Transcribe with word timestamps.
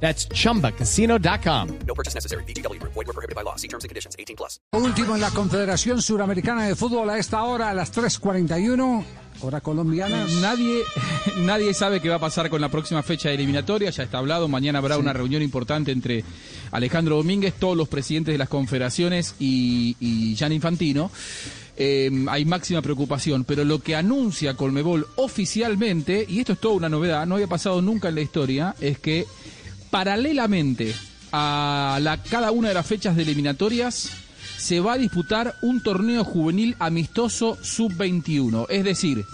That's 0.00 0.28
chumbacasino.com. 0.28 1.68
No 1.86 1.94
purchase 1.94 2.14
necessary. 2.14 2.44
BGW. 2.44 2.80
Void 2.82 3.06
were 3.06 3.12
prohibited 3.12 3.34
by 3.34 3.42
law. 3.42 3.56
See 3.56 3.68
terms 3.68 3.84
and 3.84 3.88
conditions. 3.88 4.14
18 4.18 4.36
plus. 4.36 4.60
Último 4.72 5.14
en 5.14 5.22
la 5.22 5.30
Confederación 5.30 6.02
Suramericana 6.02 6.66
de 6.66 6.76
Fútbol 6.76 7.10
a 7.10 7.18
esta 7.18 7.42
hora, 7.42 7.70
a 7.70 7.74
las 7.74 7.92
3.41, 7.92 9.04
hora 9.40 9.60
colombiana. 9.60 10.26
Nadie, 10.40 10.82
nadie 11.38 11.72
sabe 11.72 12.00
qué 12.00 12.08
va 12.08 12.16
a 12.16 12.20
pasar 12.20 12.50
con 12.50 12.60
la 12.60 12.68
próxima 12.68 13.02
fecha 13.02 13.28
de 13.30 13.36
eliminatoria, 13.36 13.90
ya 13.90 14.02
está 14.02 14.18
hablado, 14.18 14.48
mañana 14.48 14.78
habrá 14.78 14.98
una 14.98 15.12
reunión 15.12 15.42
importante 15.42 15.92
entre 15.92 16.24
Alejandro 16.72 17.16
Domínguez, 17.16 17.54
todos 17.54 17.76
los 17.76 17.88
presidentes 17.88 18.32
de 18.34 18.38
las 18.38 18.48
confederaciones 18.48 19.34
y, 19.38 19.96
y 20.00 20.34
Gian 20.36 20.52
Infantino. 20.52 21.10
Eh, 21.78 22.10
hay 22.28 22.44
máxima 22.46 22.80
preocupación, 22.80 23.44
pero 23.44 23.64
lo 23.64 23.80
que 23.80 23.96
anuncia 23.96 24.54
Colmebol 24.54 25.06
oficialmente, 25.16 26.24
y 26.26 26.40
esto 26.40 26.54
es 26.54 26.58
toda 26.58 26.74
una 26.74 26.88
novedad, 26.88 27.26
no 27.26 27.34
había 27.34 27.48
pasado 27.48 27.82
nunca 27.82 28.08
en 28.08 28.14
la 28.14 28.22
historia, 28.22 28.74
es 28.80 28.98
que 28.98 29.26
paralelamente 29.90 30.94
a 31.32 32.18
cada 32.30 32.50
una 32.50 32.68
de 32.68 32.74
las 32.74 32.86
fechas 32.86 33.16
de 33.16 33.22
eliminatorias 33.22 34.10
se 34.56 34.80
va 34.80 34.94
a 34.94 34.98
disputar 34.98 35.54
un 35.62 35.82
torneo 35.82 36.24
juvenil 36.24 36.76
amistoso 36.78 37.58
sub-21. 37.62 38.66
Es 38.68 38.84
decir, 38.84 39.24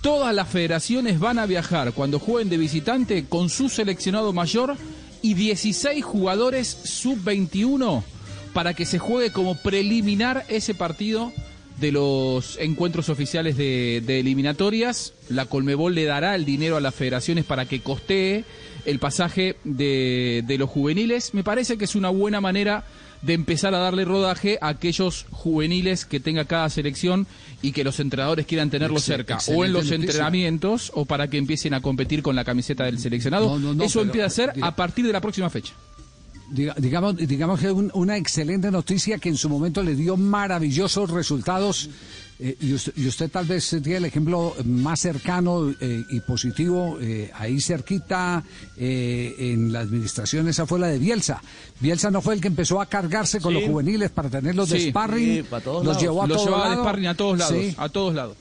todas 0.00 0.34
las 0.34 0.48
federaciones 0.48 1.20
van 1.20 1.38
a 1.38 1.46
viajar 1.46 1.92
cuando 1.92 2.18
jueguen 2.18 2.48
de 2.48 2.58
visitante 2.58 3.26
con 3.26 3.48
su 3.48 3.68
seleccionado 3.68 4.32
mayor 4.32 4.76
y 5.22 5.34
16 5.34 6.04
jugadores 6.04 6.68
sub-21 6.84 8.02
para 8.52 8.74
que 8.74 8.84
se 8.84 8.98
juegue 8.98 9.32
como 9.32 9.54
preliminar 9.54 10.44
ese 10.48 10.74
partido 10.74 11.32
de 11.82 11.92
los 11.92 12.56
encuentros 12.60 13.10
oficiales 13.10 13.56
de, 13.58 14.02
de, 14.06 14.20
eliminatorias. 14.20 15.12
La 15.28 15.44
Colmebol 15.46 15.94
le 15.94 16.04
dará 16.04 16.34
el 16.34 16.44
dinero 16.46 16.76
a 16.76 16.80
las 16.80 16.94
federaciones 16.94 17.44
para 17.44 17.66
que 17.66 17.80
costee 17.80 18.44
el 18.86 18.98
pasaje 18.98 19.56
de, 19.64 20.42
de 20.46 20.58
los 20.58 20.70
juveniles. 20.70 21.34
Me 21.34 21.44
parece 21.44 21.76
que 21.76 21.84
es 21.84 21.94
una 21.94 22.08
buena 22.08 22.40
manera 22.40 22.84
de 23.22 23.34
empezar 23.34 23.72
a 23.74 23.78
darle 23.78 24.04
rodaje 24.04 24.58
a 24.60 24.68
aquellos 24.68 25.26
juveniles 25.30 26.04
que 26.06 26.18
tenga 26.18 26.44
cada 26.44 26.68
selección 26.70 27.26
y 27.62 27.70
que 27.72 27.84
los 27.84 28.00
entrenadores 28.00 28.46
quieran 28.46 28.70
tenerlo 28.70 28.96
Excel- 28.98 29.02
cerca, 29.16 29.38
o 29.48 29.64
en 29.64 29.72
los 29.72 29.84
noticia. 29.84 30.06
entrenamientos, 30.06 30.90
o 30.94 31.04
para 31.04 31.28
que 31.28 31.36
empiecen 31.38 31.74
a 31.74 31.80
competir 31.80 32.22
con 32.22 32.34
la 32.34 32.44
camiseta 32.44 32.84
del 32.84 32.98
seleccionado. 32.98 33.46
No, 33.46 33.58
no, 33.58 33.74
no, 33.74 33.84
Eso 33.84 34.00
empieza 34.02 34.26
a 34.26 34.30
ser 34.30 34.52
a 34.60 34.74
partir 34.74 35.06
de 35.06 35.12
la 35.12 35.20
próxima 35.20 35.50
fecha. 35.50 35.72
Diga- 36.52 36.74
digamos, 36.76 37.16
digamos 37.16 37.60
que 37.60 37.70
un- 37.72 37.90
una 37.94 38.16
excelente 38.16 38.70
noticia 38.70 39.18
que 39.18 39.30
en 39.30 39.36
su 39.36 39.48
momento 39.48 39.82
le 39.82 39.94
dio 39.94 40.16
maravillosos 40.16 41.10
resultados. 41.10 41.88
eh, 42.44 42.56
y, 42.60 42.72
usted, 42.72 42.92
y 42.96 43.06
usted 43.06 43.30
tal 43.30 43.44
vez 43.46 43.68
tiene 43.70 43.98
el 43.98 44.04
ejemplo 44.06 44.56
más 44.64 44.98
cercano 44.98 45.72
eh, 45.80 46.02
y 46.10 46.18
positivo, 46.20 46.98
eh, 47.00 47.30
ahí 47.34 47.60
cerquita, 47.60 48.42
eh, 48.76 49.36
en 49.38 49.72
la 49.72 49.80
administración, 49.80 50.48
esa 50.48 50.66
fue 50.66 50.80
la 50.80 50.88
de 50.88 50.98
Bielsa. 50.98 51.40
Bielsa 51.78 52.10
no 52.10 52.20
fue 52.20 52.34
el 52.34 52.40
que 52.40 52.48
empezó 52.48 52.80
a 52.80 52.86
cargarse 52.86 53.38
con 53.40 53.54
los 53.54 53.62
juveniles 53.62 54.10
para 54.10 54.28
tenerlos 54.28 54.70
de 54.70 54.80
Sí. 54.80 54.88
sparring, 54.88 55.44
para 55.44 55.64
los 55.66 55.84
lados. 55.86 56.02
llevó 56.02 56.22
a 56.24 56.26
Los 56.26 56.38
todos 56.44 56.50
lados. 56.58 56.78
sparring 56.80 57.06
a 57.06 57.14
todos 57.14 57.38
lados, 57.38 57.56
Sí. 57.60 57.74
a 57.78 57.88
todos 57.90 58.14
lados. 58.14 58.36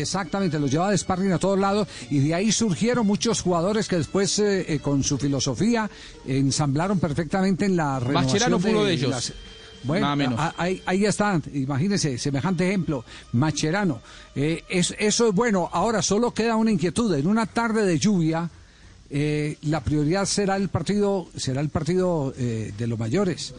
Exactamente, 0.00 0.58
los 0.58 0.70
llevaba 0.70 0.90
de 0.90 0.98
sparring 0.98 1.32
a 1.32 1.38
todos 1.38 1.58
lados 1.58 1.88
y 2.10 2.18
de 2.20 2.34
ahí 2.34 2.52
surgieron 2.52 3.06
muchos 3.06 3.40
jugadores 3.40 3.88
que 3.88 3.96
después 3.96 4.38
eh, 4.38 4.64
eh, 4.74 4.78
con 4.80 5.02
su 5.04 5.18
filosofía 5.18 5.90
ensamblaron 6.26 6.98
perfectamente 6.98 7.64
en 7.66 7.76
la 7.76 7.98
renovación 8.00 8.60
fue 8.60 8.70
uno 8.70 8.84
de 8.84 8.92
ellos. 8.94 9.10
las- 9.10 9.32
Bueno, 9.84 10.06
Nada 10.06 10.16
menos. 10.16 10.40
a- 10.40 10.54
ahí, 10.56 10.82
ahí 10.86 11.04
están, 11.04 11.42
imagínense, 11.52 12.16
semejante 12.16 12.66
ejemplo, 12.66 13.04
Macherano. 13.32 14.00
Eh, 14.34 14.64
es- 14.70 14.94
eso 14.98 15.28
es 15.28 15.34
bueno, 15.34 15.68
ahora 15.72 16.00
solo 16.00 16.32
queda 16.32 16.56
una 16.56 16.70
inquietud, 16.70 17.12
en 17.14 17.26
una 17.26 17.44
tarde 17.44 17.84
de 17.84 17.98
lluvia, 17.98 18.48
eh, 19.10 19.58
la 19.62 19.82
prioridad 19.84 20.24
será 20.24 20.56
el 20.56 20.70
partido, 20.70 21.28
será 21.36 21.60
el 21.60 21.68
partido 21.68 22.32
eh, 22.38 22.72
de 22.78 22.86
los 22.86 22.98
mayores 22.98 23.52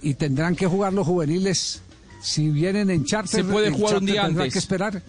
y 0.00 0.14
tendrán 0.14 0.56
que 0.56 0.66
jugar 0.66 0.94
los 0.94 1.06
juveniles. 1.06 1.82
Si 2.22 2.48
vienen 2.48 2.88
en 2.90 3.04
charter, 3.04 3.44
Se 3.44 3.44
puede 3.44 3.70
jugar 3.70 3.98
un 3.98 4.06
día 4.06 4.24
antes. 4.24 4.52
que 4.54 4.58
esperar. 4.58 5.02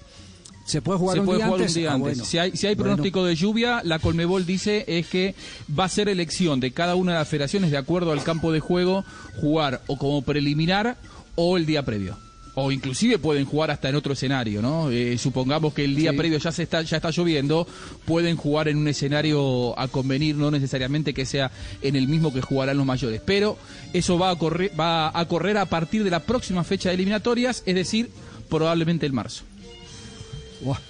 Se 0.68 0.82
puede 0.82 1.00
jugar, 1.00 1.16
se 1.16 1.20
un, 1.22 1.26
puede 1.26 1.38
día 1.40 1.46
jugar 1.48 1.62
antes? 1.62 1.76
un 1.76 1.82
día 1.82 1.90
Ah, 1.90 1.94
antes. 1.96 2.04
bueno. 2.18 2.26
Si 2.26 2.38
hay, 2.38 2.52
si 2.56 2.68
hay 2.68 2.76
Bueno. 2.76 2.92
pronóstico 2.96 3.26
de 3.26 3.36
lluvia, 3.36 3.82
la 3.84 4.00
Colmebol 4.00 4.46
dice 4.46 4.84
es 4.88 5.08
que 5.08 5.34
va 5.78 5.86
a 5.86 5.90
ser 5.90 6.10
elección 6.10 6.60
de 6.60 6.72
cada 6.72 6.96
una 6.96 7.14
de 7.14 7.20
las 7.20 7.28
federaciones 7.28 7.72
de 7.72 7.78
acuerdo 7.78 8.12
al 8.12 8.22
campo 8.24 8.52
de 8.52 8.60
juego 8.60 9.04
jugar 9.42 9.82
o 9.88 9.98
como 9.98 10.22
preliminar 10.22 10.98
o 11.36 11.58
el 11.58 11.66
día 11.66 11.84
previo. 11.84 12.18
O 12.60 12.72
inclusive 12.72 13.20
pueden 13.20 13.46
jugar 13.46 13.70
hasta 13.70 13.88
en 13.88 13.96
otro 13.96 14.14
escenario, 14.14 14.64
¿no? 14.64 14.90
Eh, 14.90 15.18
supongamos 15.20 15.76
que 15.76 15.86
el 15.86 15.96
día 15.96 16.10
Sí. 16.12 16.18
previo 16.18 16.40
ya 16.40 16.52
se 16.52 16.64
está 16.64 16.82
ya 16.82 16.98
está 16.98 17.12
lloviendo, 17.12 17.68
pueden 18.06 18.36
jugar 18.36 18.68
en 18.68 18.78
un 18.78 18.88
escenario 18.88 19.78
a 19.80 19.88
convenir, 19.88 20.36
no 20.36 20.50
necesariamente 20.50 21.14
que 21.14 21.26
sea 21.28 21.52
en 21.84 21.96
el 21.96 22.08
mismo 22.08 22.34
que 22.34 22.42
jugarán 22.42 22.76
los 22.78 22.86
mayores. 22.88 23.22
Pero 23.24 23.58
eso 23.94 24.18
va 24.18 24.32
a 24.32 24.36
correr, 24.38 24.72
va 24.78 25.18
a 25.18 25.26
correr 25.28 25.56
a 25.58 25.66
partir 25.68 26.04
de 26.04 26.10
la 26.10 26.20
próxima 26.22 26.64
fecha 26.64 26.90
de 26.90 26.96
eliminatorias, 26.96 27.62
es 27.68 27.76
decir, 27.76 28.10
probablemente 28.50 29.06
el 29.06 29.14
marzo. 29.14 29.44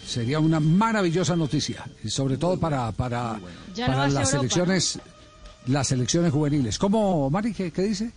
Sería 0.05 0.39
una 0.39 0.59
maravillosa 0.59 1.35
noticia, 1.35 1.85
y 2.03 2.09
sobre 2.09 2.37
todo 2.37 2.57
para, 2.59 2.91
para, 2.91 3.39
para 3.75 4.07
las 4.07 4.13
Europa, 4.13 4.25
selecciones, 4.25 4.99
las 5.67 5.87
selecciones 5.87 6.31
juveniles. 6.31 6.77
¿Cómo, 6.79 7.29
Mari, 7.29 7.53
qué, 7.53 7.71
qué 7.71 7.81
dice? 7.83 8.11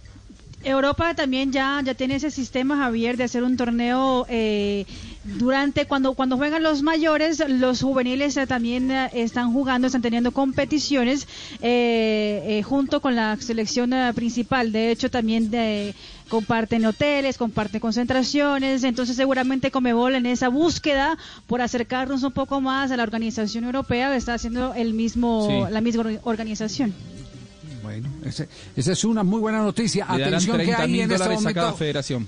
Europa 0.63 1.15
también 1.15 1.53
ya, 1.53 1.81
ya 1.83 1.95
tiene 1.95 2.17
ese 2.17 2.31
sistema, 2.31 2.77
Javier, 2.77 3.17
de 3.17 3.25
hacer 3.25 3.43
un 3.43 3.57
torneo 3.57 4.27
eh, 4.29 4.85
durante 5.25 5.87
cuando 5.87 6.13
cuando 6.15 6.37
juegan 6.37 6.63
los 6.63 6.83
mayores, 6.83 7.43
los 7.49 7.81
juveniles 7.83 8.37
eh, 8.37 8.47
también 8.47 8.91
eh, 8.91 9.09
están 9.15 9.53
jugando, 9.53 9.87
están 9.87 10.03
teniendo 10.03 10.33
competiciones 10.33 11.27
eh, 11.63 12.63
junto 12.67 13.01
con 13.01 13.17
la 13.17 13.37
selección 13.39 13.91
principal. 14.15 14.71
De 14.73 14.91
hecho, 14.91 15.11
también 15.11 15.51
de- 15.51 15.95
comparten 16.29 16.85
hoteles, 16.87 17.37
comparten 17.39 17.81
concentraciones. 17.81 18.85
Entonces, 18.85 19.17
seguramente 19.17 19.71
Comebol 19.71 20.15
en 20.15 20.27
esa 20.27 20.49
búsqueda 20.49 21.17
por 21.47 21.61
acercarnos 21.61 22.23
un 22.23 22.33
poco 22.33 22.61
más 22.61 22.91
a 22.91 22.97
la 22.97 23.03
organización 23.03 23.65
europea 23.65 24.15
está 24.15 24.35
haciendo 24.35 24.75
el 24.75 24.95
mismo 24.95 25.49
Sí. 25.67 25.73
la 25.73 25.81
misma 25.81 26.03
or- 26.03 26.21
organización. 26.25 26.95
Bueno, 27.83 28.09
esa 28.25 28.93
es 28.93 29.05
una 29.05 29.23
muy 29.23 29.41
buena 29.41 29.63
noticia. 29.63 30.07
Atención 30.09 30.59
que 30.59 30.65
30 30.65 30.83
hay 30.83 31.01
en 31.01 31.13
este 31.13 31.29
momento. 31.29 31.73
federación. 31.77 32.27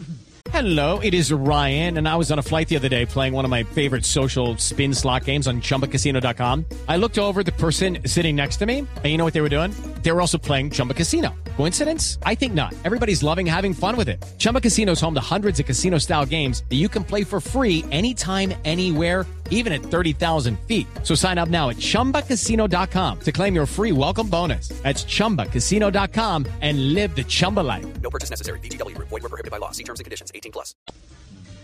Hello, 0.52 1.00
it 1.02 1.14
is 1.14 1.32
Ryan, 1.32 1.96
and 1.96 2.06
I 2.06 2.16
was 2.16 2.30
on 2.30 2.38
a 2.38 2.42
flight 2.42 2.68
the 2.68 2.76
other 2.76 2.90
day 2.90 3.06
playing 3.06 3.32
one 3.32 3.46
of 3.46 3.50
my 3.50 3.62
favorite 3.62 4.04
social 4.04 4.56
spin 4.58 4.92
slot 4.92 5.24
games 5.24 5.46
on 5.46 5.62
chumbacasino.com. 5.62 6.66
I 6.88 6.96
looked 6.98 7.18
over 7.18 7.40
at 7.40 7.46
the 7.46 7.52
person 7.52 7.98
sitting 8.06 8.36
next 8.36 8.58
to 8.58 8.66
me, 8.66 8.80
and 8.80 9.06
you 9.06 9.16
know 9.16 9.24
what 9.24 9.32
they 9.32 9.40
were 9.40 9.48
doing? 9.48 9.72
They 10.02 10.12
were 10.12 10.20
also 10.20 10.38
playing 10.38 10.70
Chumba 10.70 10.94
Casino. 10.94 11.30
Coincidence? 11.56 12.18
I 12.24 12.34
think 12.34 12.52
not. 12.54 12.74
Everybody's 12.84 13.22
loving 13.22 13.46
having 13.46 13.72
fun 13.74 13.96
with 13.96 14.08
it. 14.08 14.22
Chumba 14.38 14.60
Casino 14.60 14.92
is 14.92 15.00
home 15.00 15.14
to 15.14 15.34
hundreds 15.34 15.58
of 15.60 15.66
casino 15.66 15.98
style 15.98 16.26
games 16.26 16.64
that 16.68 16.76
you 16.76 16.88
can 16.88 17.04
play 17.04 17.24
for 17.24 17.40
free 17.40 17.84
anytime, 17.90 18.52
anywhere 18.64 19.26
even 19.52 19.72
at 19.72 19.82
30,000 19.82 20.58
feet. 20.66 20.86
So 21.02 21.14
sign 21.14 21.38
up 21.38 21.48
now 21.48 21.70
at 21.70 21.76
ChumbaCasino.com 21.76 23.20
to 23.20 23.32
claim 23.32 23.54
your 23.54 23.66
free 23.66 23.92
welcome 23.92 24.28
bonus. 24.28 24.68
That's 24.82 25.04
ChumbaCasino.com 25.04 26.46
and 26.60 26.94
live 26.94 27.14
the 27.14 27.22
Chumba 27.24 27.60
life. 27.60 27.86
No 28.02 28.10
purchase 28.10 28.30
necessary. 28.30 28.58
BGW. 28.60 28.98
Void 28.98 29.22
were 29.22 29.28
prohibited 29.28 29.52
by 29.52 29.58
law. 29.58 29.70
See 29.70 29.84
terms 29.84 30.00
and 30.00 30.04
conditions. 30.04 30.32
18 30.34 30.50
plus. 30.52 30.74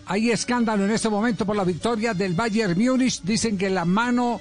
Hay 0.07 0.31
escándalo 0.31 0.85
en 0.85 0.91
este 0.91 1.11
momento 1.11 1.45
por 1.45 1.55
la 1.55 1.65
victoria 1.65 2.15
del 2.15 2.33
Bayern 2.33 2.79
Múnich. 2.79 3.21
Dicen 3.23 3.59
que 3.59 3.69
la 3.69 3.85
mano 3.85 4.41